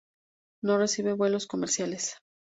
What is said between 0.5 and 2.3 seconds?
No recibe vuelos comerciales.